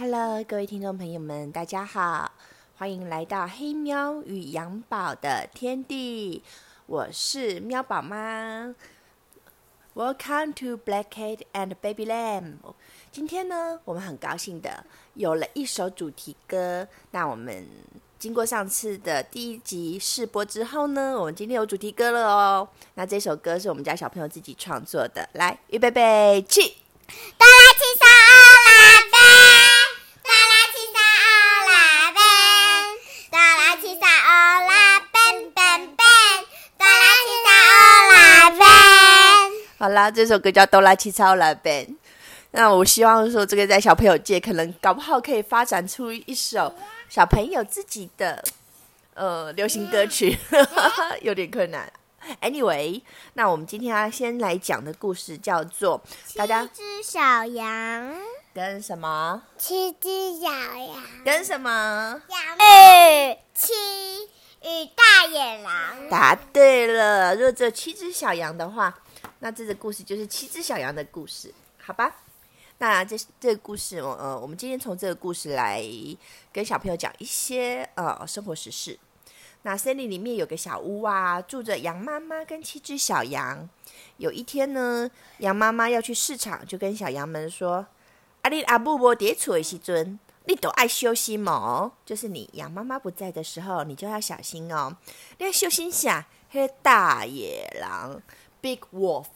[0.00, 2.32] Hello，各位听众朋友们，大家好，
[2.78, 6.42] 欢迎来到黑喵与羊宝的天地，
[6.86, 8.74] 我是喵宝妈。
[9.94, 12.54] Welcome to Black Cat and Baby Lamb。
[13.12, 16.88] 今天呢，我们很高兴的有了一首主题歌。
[17.10, 17.68] 那我们
[18.18, 22.66] 经过上次的第一集试播之后呢，我们今天有主题歌了哦。
[22.94, 25.28] 那这首歌是我们家小朋友自己创作的。
[25.34, 26.78] 来，预备备，起！
[27.36, 28.29] 哆啦 A 梦
[40.00, 41.86] 啦，这首歌叫《哆啦 A 梦啦贝》。
[42.52, 46.74] 那我希望说，这个在小朋友界可能搞不好可以发展出一首
[47.08, 48.42] 小朋友自己的
[49.12, 50.38] 呃流行歌曲，
[51.20, 51.92] 有点困难。
[52.40, 53.02] Anyway，
[53.34, 56.00] 那我们今天要先来讲的故事叫做
[56.34, 58.16] 大家七只小羊，
[58.54, 62.22] 跟什么七只小羊，跟什么
[62.58, 63.72] 二七
[64.62, 66.08] 与大野狼。
[66.10, 67.34] 答对了。
[67.34, 68.98] 如果只有七只小羊的话，
[69.40, 72.16] 那这个故事就是七只小羊的故事，好吧？
[72.78, 75.84] 那这这个故事，我呃，我们今天从这个故事来
[76.50, 78.98] 跟小朋友讲一些呃生活实事。
[79.62, 83.68] 那森林里面有个小屋啊，住着羊妈妈跟七只小羊。
[84.16, 87.86] 有一天呢，羊妈妈要去市场，就跟小羊们说
[88.40, 91.92] ：“阿丽阿布伯蝶厝的时尊，你都爱休息嘛？
[92.06, 94.96] 就是你羊妈妈不在的时候，你就要小心哦。
[95.36, 98.22] 你要小心下，嘿大野狼
[98.60, 99.26] （Big Wolf）。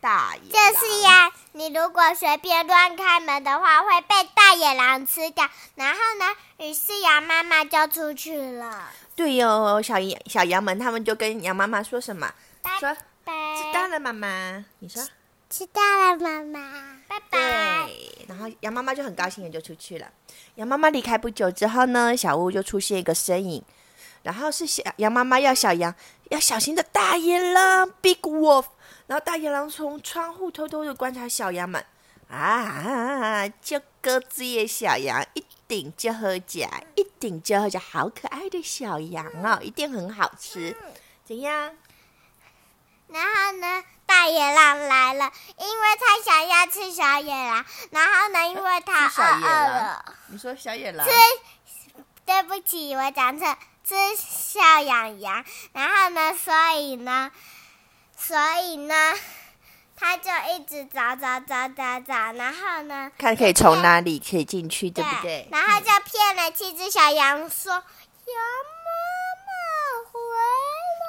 [0.00, 5.48] 大野狼就是呀，你如果随便乱开门的话，会被大野狼吃掉。
[5.74, 8.88] 然后呢，于是羊妈妈就出去了。
[9.16, 12.32] 对哟，小羊小羊们他们就跟羊妈妈说什么？
[12.78, 14.64] 说拜知道了，妈妈。
[14.78, 15.02] 你说
[15.50, 17.88] 知道了，妈妈，拜拜。
[18.28, 20.06] 然后羊妈妈就很高兴的就出去了。
[20.54, 23.64] 羊妈妈离开不久之后呢，小屋就出现一个身影，
[24.22, 25.94] 然后是小羊妈妈要小羊
[26.30, 28.66] 要小心的大野狼 （Big Wolf）。
[29.06, 31.82] 然后大野狼从窗户偷偷的观察小羊们，
[32.28, 40.76] 啊，就各自的小羊一顶就喝假，一顶就喝假，好可爱的小羊哦，一定很好吃。
[41.24, 41.74] 怎样？
[43.08, 47.64] 然后呢，大野狼来了，因为他想要吃小野狼。
[47.90, 51.08] 然后呢，因为他饿了，你说小野狼？
[51.08, 51.14] 吃，
[52.26, 53.56] 对不起，我讲错，
[53.88, 55.42] 吃小羊羊。
[55.72, 57.30] 然后呢，所以呢，
[58.18, 58.94] 所以呢，
[59.96, 62.32] 他就一直找找找找找。
[62.32, 65.48] 然后呢，看可以从哪里可以进去，对不对？
[65.50, 67.82] 然后就骗了七只小羊说：“羊
[68.84, 68.90] 妈
[69.46, 69.50] 妈
[70.12, 70.38] 回来。”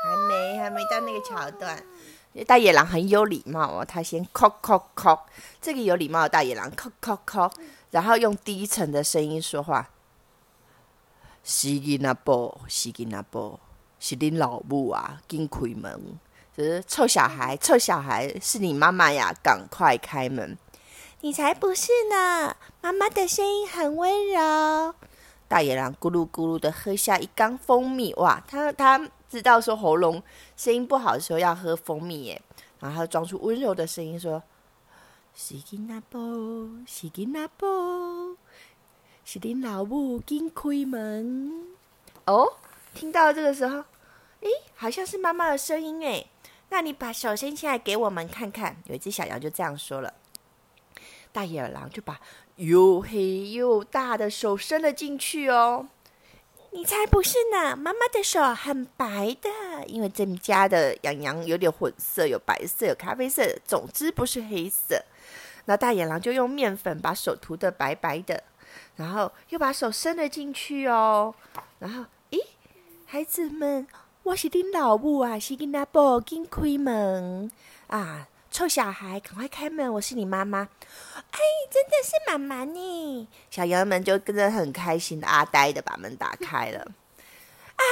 [0.10, 1.84] 还没，还没到那个桥段。
[2.48, 4.30] 大野狼很有礼貌哦，他先 c
[4.62, 5.20] 叩 c
[5.62, 9.90] 这个有礼貌的大野狼 c 叩 c 然后用低沉的声音说话
[11.44, 13.60] ：“是囡仔宝，是囡仔宝，
[14.00, 16.20] 是恁老母啊，紧开门！
[16.56, 20.58] 就是臭小孩，臭小孩，是你妈妈呀，赶快开门！
[21.22, 24.94] 你才不是呢，妈妈的声音很温柔。”
[25.48, 30.22] 大野狼咕噜咕噜的喝下一缸蜂蜜，哇，他他知道说喉咙
[30.56, 32.42] 声音不好的时候要喝蜂蜜耶，
[32.80, 34.44] 然后他装出温柔的声音说
[35.34, 36.20] ：“是囡仔宝，
[36.86, 37.68] 是囡仔宝，
[39.24, 41.68] 是恁老母紧开门。”
[42.26, 42.54] 哦，
[42.94, 43.80] 听到这个时候，
[44.42, 46.28] 诶，好像是妈妈的声音诶。
[46.70, 48.78] 那你把手伸起来给我们看看。
[48.86, 50.14] 有一只小羊就这样说了，
[51.32, 52.20] 大野狼就把
[52.58, 55.88] 又黑又大的手伸了进去哦。
[56.72, 57.76] 你才不是呢！
[57.76, 59.50] 妈妈的手很白的，
[59.88, 65.04] 因为这们家的羊羊有点混色，有白色，有咖啡色，总之不是黑色。
[65.66, 68.44] 那大野狼就用面粉把手涂的白白的，
[69.00, 71.34] 然后又把手伸了进去哦。
[71.80, 72.38] 然后，咦，
[73.06, 73.88] 孩子们，
[74.24, 77.50] 我是你老母啊，是囡仔宝，紧开门
[77.88, 78.28] 啊！
[78.52, 79.94] 臭小孩，赶快开门！
[79.94, 80.68] 我是你妈妈。
[81.32, 81.40] 哎，
[81.72, 83.28] 真的是妈妈呢！
[83.50, 86.80] 小羊们就跟着很开心的阿呆的把门打开了。
[86.80, 87.84] 啊，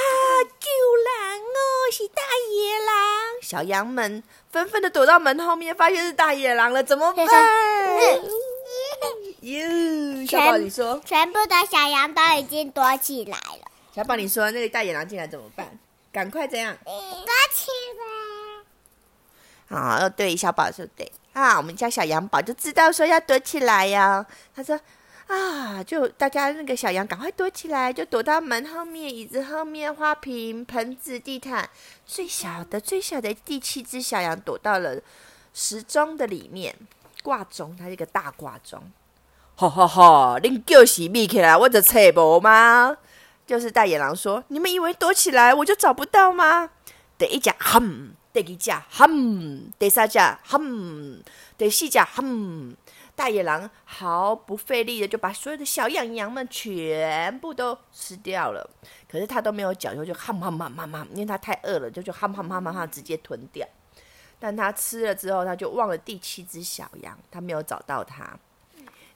[0.44, 0.68] 救
[1.06, 2.22] 狼哦，是大
[2.52, 3.40] 野狼！
[3.40, 7.26] 小羊们纷纷的躲到门后面，发现是大野狼了，怎么办？
[9.40, 15.78] 哟，小宝，你说，全部的小羊都已经躲起来了，小宝，你说那个大野狼进来怎么办？
[16.10, 16.76] 赶快这样。
[16.84, 16.92] 躲
[17.54, 17.70] 起
[19.70, 19.76] 来。
[19.78, 24.26] 啊，对，小宝说对啊，我们家小羊宝就知道说要躲起来呀。
[24.56, 24.80] 他说
[25.28, 31.68] 啊，就大家那个小羊赶快躲起来，就躲到门后面、椅子后面、花瓶、盆子、地毯。
[32.04, 35.00] 最小的、最小的第七只小羊躲到了
[35.54, 36.74] 时钟的里面
[37.22, 38.82] 挂钟，它是一个大挂钟。
[39.60, 40.38] 哈哈哈！
[40.38, 42.96] 恁就是眯起来，我就找无吗？
[43.44, 46.70] 就是大野狼说：“你们以为躲起来我就找不到吗？”
[47.18, 51.24] 第一只哼，第二只哼，第三只哼，
[51.56, 52.76] 第四只哼。
[53.16, 58.70] 大野狼毫不费力的就把所有的小羊羊们全部都吃掉了。
[59.10, 63.66] 可是他都没有讲究，就哈哈哈哈哈，因为他太饿了，就就哈哈哈哈哈直接吞掉。
[64.38, 68.38] 但他吃了之后，他就忘了第七只小羊，他没有找到它。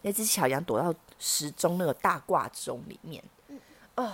[0.02, 3.22] 那只小羊躲到时钟那个大挂钟里面。
[3.96, 4.12] 哦，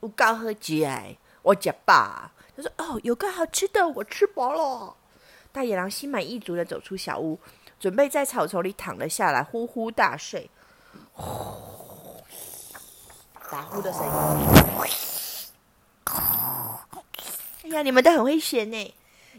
[0.00, 2.30] 我刚喝鸡哎，我吃饱。
[2.56, 4.94] 他说：“哦，有个好吃的，我吃饱了。”
[5.52, 7.38] 大野狼心满意足的走出小屋，
[7.78, 10.50] 准备在草丛里躺了下来，呼呼大睡。
[11.12, 12.22] 呼，
[13.50, 14.10] 打呼的声音。
[17.62, 18.94] 哎呀，你们都很会选呢。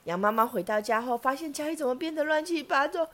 [0.05, 3.07] 羊妈妈回到家后，发现家里怎么变得乱七八糟。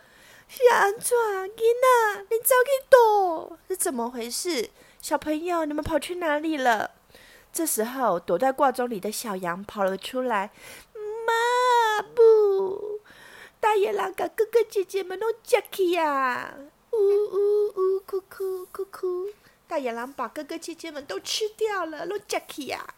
[0.47, 1.17] 是安怎？
[1.49, 3.57] 囡仔，你走去躲？
[3.67, 4.69] 是怎么回事？
[5.01, 6.91] 小朋友，你们跑去哪里了？
[7.53, 10.51] 这时候，躲在挂钟里的小羊跑了出来。
[11.27, 13.01] 妈不！
[13.59, 16.55] 大野狼把哥哥姐姐们都夹起呀！
[16.91, 17.99] 呜呜呜！
[17.99, 19.27] 哭哭哭哭！
[19.67, 22.95] 大野狼把哥哥姐姐们都吃掉了，都夹起呀！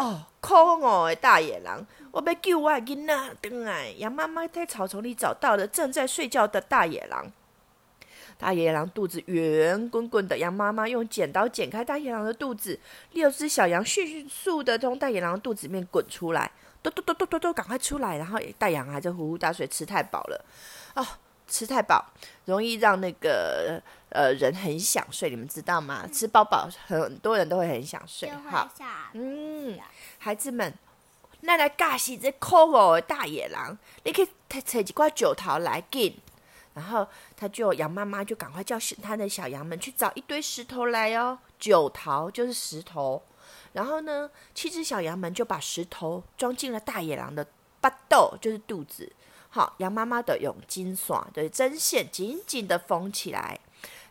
[0.00, 1.86] 哦，可恶的大野狼！
[2.10, 3.90] 我要救我囡仔回来。
[3.98, 7.30] 羊妈妈在草丛里找到了正在睡觉的大野狼。
[8.38, 12.80] 大野狼肚子圆滚滚的，羊妈妈用剪刀剪开大野狼的肚子，
[13.12, 16.50] 六只小羊迅速的从大野狼肚子里面滚出来，
[16.82, 18.16] 嘟嘟嘟嘟嘟嘟，赶快出来！
[18.16, 20.44] 然后大羊还在呼呼大睡，吃太饱了
[20.94, 21.06] 哦，
[21.50, 22.02] 吃太饱
[22.46, 26.08] 容易让那个呃人很想睡，你们知道吗？
[26.10, 28.30] 吃饱饱很多人都会很想睡。
[28.48, 28.66] 好，
[29.12, 29.78] 嗯，
[30.18, 30.72] 孩子们，
[31.40, 34.28] 那来尬死这可恶的大野狼，你可以
[34.62, 36.16] 采几块酒桃来给。
[36.72, 37.06] 然后
[37.36, 43.20] 他就羊妈妈就赶快叫他的小羊们去找一堆石头来哦，九桃就是石头。
[43.72, 47.44] 然后呢，七只小羊们就把石头装进了大野狼的
[47.80, 49.12] 巴豆，就是肚子。
[49.50, 53.58] 好，羊妈妈的用金刷的针线紧紧的缝起来，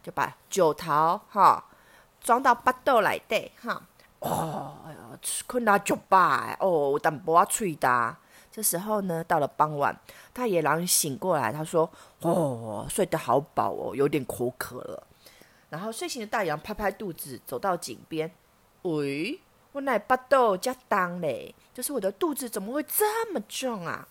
[0.03, 1.63] 就把九桃哈
[2.21, 3.81] 装到巴豆来对哈。
[4.19, 4.97] 哦，哎呀，
[5.47, 8.17] 困到脚巴哦，但不要吹的。
[8.51, 9.97] 这时候呢，到了傍晚，
[10.33, 11.89] 大野狼醒过来，他说
[12.19, 15.07] ：“哦，睡得好饱哦，有点口渴了。”
[15.69, 18.29] 然后睡醒的大羊拍拍肚子，走到井边，
[18.81, 19.39] 喂，
[19.71, 24.05] 我奶巴豆加当嘞，就是我的肚子怎么会这么重啊？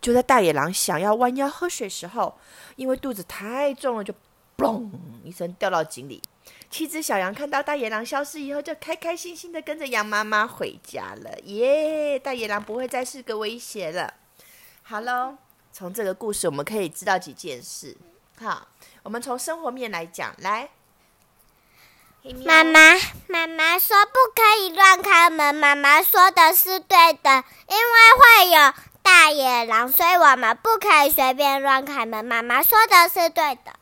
[0.00, 2.38] 就在大野狼想要弯腰喝水时候，
[2.76, 4.12] 因为肚子太重了，就
[4.56, 4.90] 嘣
[5.22, 6.22] 一声掉到井里。
[6.70, 11.38] 七只小羊看到大野狼消失以后，就开开心心的跟着羊妈妈回家了。
[11.44, 12.18] 耶！
[12.18, 14.12] 大野狼不会再是个威胁了。
[14.82, 15.36] 好喽，
[15.72, 17.96] 从这个故事我们可以知道几件事。
[18.40, 18.66] 好，
[19.04, 20.68] 我们从生活面来讲，来。
[22.44, 22.94] 妈妈，
[23.28, 25.54] 妈妈说不可以乱开门。
[25.54, 32.24] 妈妈说的是对的，因为会有大野狼，所以我们不可以随便乱开门。
[32.24, 33.72] 妈妈说的是对的。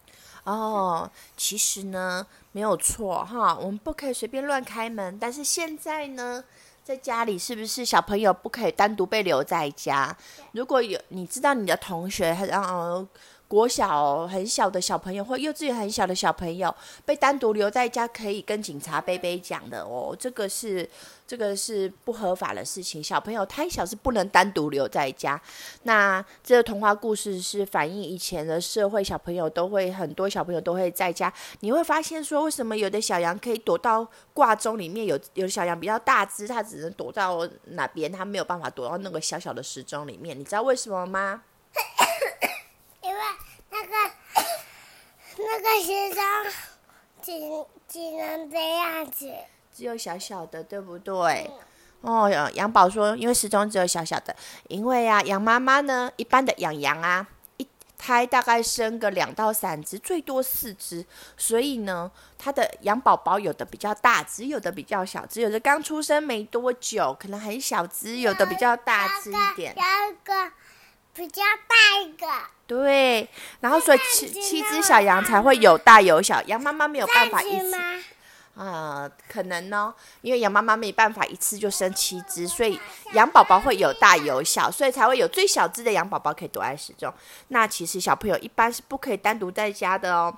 [0.45, 2.27] 哦，其实呢。
[2.55, 5.19] 没有错哈，我们不可以随便乱开门。
[5.19, 6.45] 但是现在呢，
[6.85, 10.15] 在家里是不是小朋友不可以单独被留在家？
[10.53, 13.07] 如果有你知道你的同学，然后。
[13.53, 20.17] 国小很小的小朋友或幼稚园很小的小朋友被单独留在家，可以跟警察贝贝讲的哦。
[20.19, 20.89] 这个是
[21.27, 23.05] 这个是不合法的事情。
[23.05, 25.39] 小朋友太小是不能单独留在家。
[25.83, 31.31] 那这个童话故事是反映以前的社会，小朋友都会很多小朋友都会在家。
[31.61, 35.05] 你会发现说，为什么有的小羊可以躲到挂钟里面？
[35.05, 38.11] 有有的小羊比较大只，它只能躲到哪边？
[38.11, 40.39] 它没有办法躲到那个小小的时钟里面。
[40.39, 41.43] 你知道为什么吗？
[43.03, 43.21] 因为
[43.71, 43.93] 那个
[45.39, 46.23] 那个时钟
[47.23, 47.33] 只
[47.89, 49.33] 只能这样子，
[49.75, 51.51] 只有小小的，对不对？
[52.01, 54.35] 哦，羊宝说，因为时钟只有小小的，
[54.69, 57.27] 因为呀，羊妈妈呢，一般的养羊啊，
[57.59, 69.73] 一胎大概生个两到三只，最多四只，所以呢，它的羊宝宝有的比较大只，有的比较小只，有的刚出生没多久，可能很小只，有的比较大只一点。
[71.15, 72.27] 比较大一个，
[72.67, 73.29] 对，
[73.61, 77.77] 然后所以七七只小羊才会有大有小，羊妈妈没有办法一次，
[78.57, 79.93] 啊，可能呢，
[80.23, 82.81] 因为羊妈妈没办法一次就生七只，所以
[83.13, 87.13] 羊宝宝会有大有小，所以才会有最小只的羊宝宝可以躲在时钟。
[87.49, 90.35] 那其实小朋友一般是不可以单独在家的哦。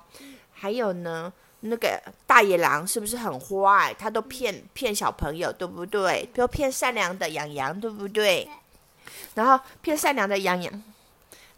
[0.53, 3.93] 还有呢，那个大野狼是不是很坏？
[3.97, 6.27] 他都骗骗小朋友，对不对？
[6.33, 8.49] 都骗善良的羊羊，对不对？
[9.35, 10.83] 然后骗善良的羊羊，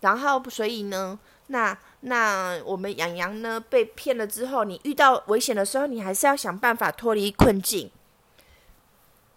[0.02, 7.92] 然后所以呢，那那我们养羊呢被骗了之后，你遇到危险的时候，你还是要想办法脱离困境。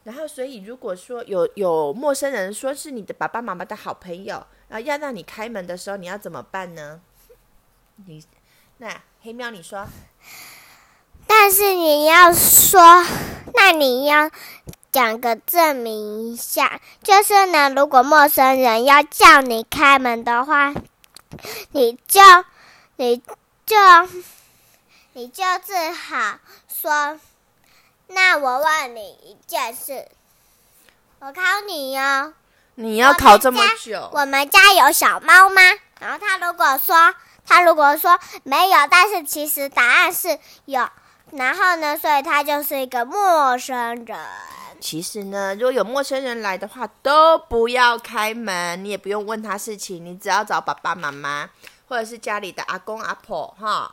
[0.04, 7.00] 然后，所以如果说有有陌生人说是你的爸爸妈妈的好朋友，然后要让你开门的时候，你要怎么办呢？
[8.06, 8.24] 你
[8.78, 9.86] 那黑喵，你说，
[11.26, 12.80] 但是你要说，
[13.54, 14.30] 那你要
[14.92, 20.74] 讲个证明一下，就是呢，如果陌生人要叫你开门的话，
[21.70, 22.20] 你就
[22.96, 23.22] 你
[23.66, 23.76] 就
[25.12, 27.20] 你就只好说，
[28.08, 30.08] 那我问你一件事，
[31.20, 32.34] 我考你哟、
[32.74, 35.62] 你要考这么久，我们家有小猫吗？
[36.00, 37.14] 然后他如果说
[37.46, 40.88] 他如果说没有，但是其实答案是有，
[41.32, 44.18] 然后呢，所以他就是一个陌生人。
[44.80, 51.50] 其实呢，如果有陌生人来的话，都不要开门，你也不用问他事情，你只要找爸爸妈妈
[51.86, 53.92] 或者是家里的阿公阿婆哈，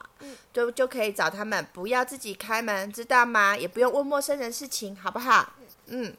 [0.54, 3.56] 就就可以找他们，不要自己开门，知道吗？
[3.58, 5.54] 也不用问陌生人事情，好不好？
[5.88, 6.16] 嗯，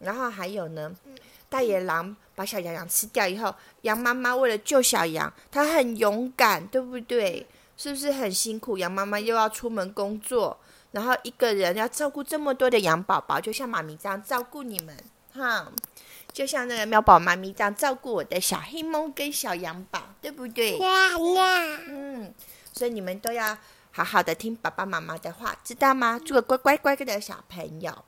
[0.00, 0.92] 然后还有呢，
[1.48, 7.46] 大野狼把小羊羊吃掉以后，羊妈妈为了救小羊，她很勇敢，对不对？
[7.76, 8.78] 是不是很辛苦？
[8.78, 10.58] 羊妈妈又要出门工作，
[10.92, 14.96] 然后一个人要照顾这么多的羊宝宝，就像妈咪这样照顾你们，
[15.32, 15.70] 哈，
[16.32, 20.78] 就像那个喵宝妈咪这样照顾我的小黑猫跟小羊宝，对不对？
[20.78, 22.32] 呀呀，嗯，
[22.72, 23.56] 所以你们都要
[23.90, 26.18] 好好的听爸爸妈妈的话，知道吗？
[26.18, 28.04] 做个乖乖乖的小朋友。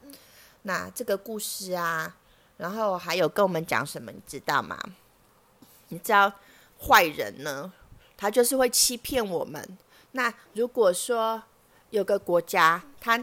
[0.63, 2.17] 那这个故事啊，
[2.57, 4.79] 然后还有跟我们讲什么，你知道吗？
[5.89, 6.33] 你知道
[6.81, 7.73] 坏人呢，
[8.17, 9.79] 他就是会欺骗我们。
[10.13, 11.43] 那如果说
[11.91, 13.23] 有个国家，他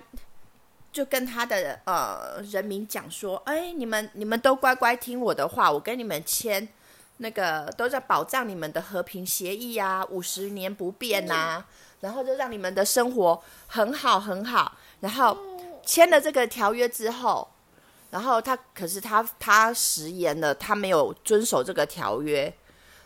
[0.91, 6.67] 就跟他的呃人民讲说：“哎，你们你们都乖乖听我的话，我跟你们签
[7.17, 11.65] 那个都在保障你们的和平协议啊，五十年不变呐、
[12.01, 14.77] 然后就让你们的生活很好很好。
[14.99, 15.35] 然后
[15.83, 17.47] 签了这个条约之后，
[18.11, 22.53] 然后他可是他他食言了，他没有遵守这个条约，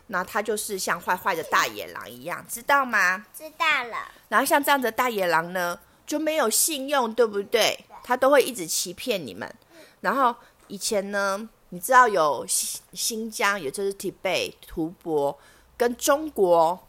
[0.07, 3.25] 那他就是像坏坏的大野狼一样，知道吗？
[3.37, 4.09] 知道了。
[4.29, 7.85] 然后像这样的大野狼呢，就没有信用，对不对？
[8.03, 9.53] 他都会一直欺骗你们。
[9.99, 10.33] 然后
[10.67, 15.35] 以前呢，你知道有新新疆，也就是 Tibet 吐蕃
[15.75, 16.87] 跟中国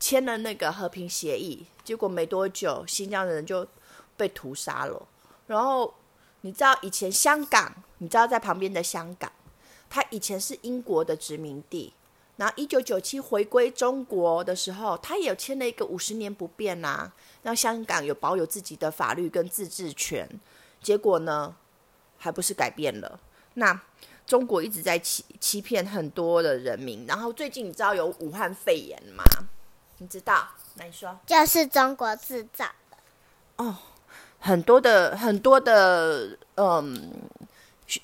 [0.00, 3.66] 签了那个和平协议，结果没多久，新疆的人就
[4.16, 5.06] 被屠杀了。
[5.46, 5.92] 然后
[6.40, 9.30] 你知道以前香港，你知道在旁边的香港，
[9.90, 11.92] 它以前是英国的殖民地。
[12.42, 17.12] 然后一九九七回归中国的时候，他也有签了一个五十年不变呐、
[17.44, 20.28] 让香港有保有自己的法律跟自治权。
[20.82, 21.54] 结果呢，
[22.18, 23.20] 还不是改变了？
[23.54, 23.80] 那
[24.26, 27.06] 中国一直在欺欺骗很多的人民。
[27.06, 29.22] 然后最近你知道有武汉肺炎吗？
[29.98, 30.48] 你知道？
[30.74, 32.64] 那你说就是中国制造
[33.58, 33.78] 哦。
[34.40, 37.12] 很多的很多的嗯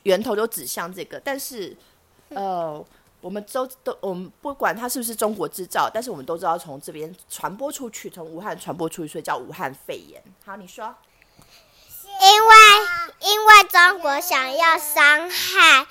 [0.04, 1.76] 源头都指向这个，但是
[2.28, 2.87] 呃。
[3.20, 10.22] 我们都都，我们不管它是不是中国制造，但是我们都知道从这边传播出去，从武汉传播出去，所以叫武汉肺炎。
[10.44, 10.94] 好，你说。
[12.20, 15.87] 因为因为中国想要伤害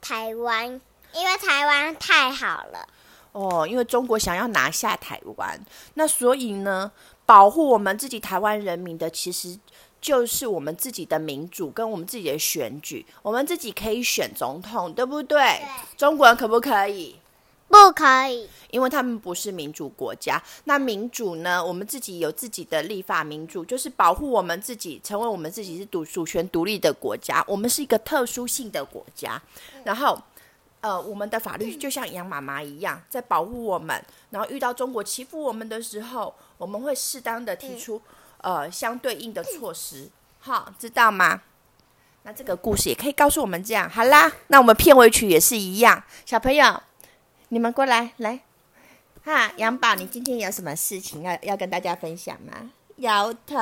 [0.00, 0.80] 台湾，
[1.12, 2.86] 因为台湾太好了。
[3.32, 5.58] 哦，因为中国想要拿下台湾，
[5.94, 6.92] 那所以呢，
[7.24, 9.58] 保护我们自己台湾人民的，其实
[10.02, 15.62] 就是我们自己的民主跟我们自己的选举，我们自己可以选总统，对不对？
[15.96, 17.16] 中国人可不可以？
[17.68, 20.42] 不可以，因为他们不是民主国家。
[20.64, 21.64] 那民主呢？
[21.64, 27.42] 我们自己有自己的立法民主，就是保护我们自己，成为我们自己是独主权独立的国家。
[27.46, 29.40] 我们是一个特殊性的国家，
[29.84, 30.18] 然后。
[30.82, 34.04] 呃，我们的法律就像杨妈妈一样，在保护我们。
[34.30, 38.02] 然后遇到中国欺负我们的时候，我们会适当的提出、
[38.42, 41.40] 呃相对应的措施，好，知道吗？
[42.24, 43.90] 那这个故事也可以告诉我们这样。
[43.90, 46.80] 好啦，那我们片尾曲也是一样，小朋友，
[47.48, 48.40] 你们过来，来，
[49.24, 52.70] 哈，杨宝，你今天有什么事情要要跟大家分享吗？
[52.96, 53.56] 摇头，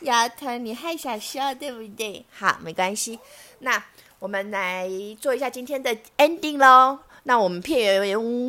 [0.00, 2.24] 摇头，你还想笑对不对？
[2.30, 3.18] 好，没关系。
[3.58, 3.82] 那
[4.18, 4.88] 我们来
[5.20, 6.98] 做一下今天的 ending 喽。
[7.24, 8.00] 那我们片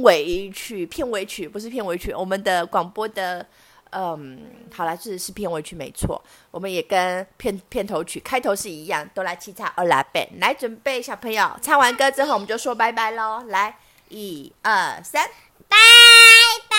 [0.02, 3.46] 尾曲，片尾曲不是片尾曲，我们的广播的，
[3.94, 6.22] 嗯，好了，是是片尾曲没错。
[6.52, 10.28] 我们也跟片片头曲开头是一样，哆啦七叉欧拉贝。
[10.40, 13.44] 来，准备小朋友，唱完歌之后我们就说拜拜喽。
[13.48, 13.78] 来，
[14.10, 15.30] 一二三，
[15.68, 15.78] 拜
[16.68, 16.78] 拜。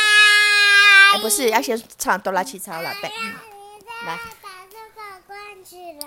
[1.15, 3.11] 哎，不是，要先唱哆啦七叉欧拉贝。
[3.21, 3.35] 嗯
[4.05, 6.07] 来把这个关起来。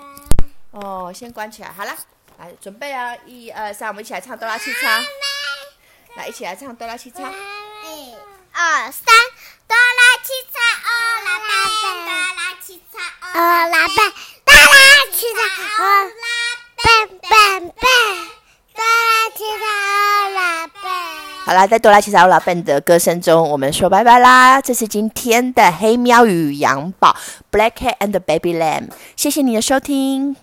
[0.70, 1.92] 哦，先关起来，好了，
[2.38, 5.00] 来准备啊，一二三，我们一起来唱哆啦七叉。
[6.14, 7.28] 来，一起来唱哆啦七叉。
[7.28, 8.14] 一、
[8.52, 9.04] 二、二三，
[9.66, 10.58] 哆啦七彩
[13.34, 13.96] 欧啦笨，
[14.44, 14.80] 哆啦
[15.12, 15.38] 七彩
[15.78, 16.26] 欧啦
[16.82, 16.86] 笨，
[17.20, 17.30] 笨
[17.68, 17.86] 笨，
[18.74, 20.82] 哆啦七彩欧啦笨。
[21.46, 24.60] 好啦，在哆啦 A 梦老笨的歌声中，我们说拜拜啦！
[24.60, 27.16] 这是今天的黑喵与羊宝
[27.50, 30.36] （Black Cat and Baby Lamb），谢谢你的收听。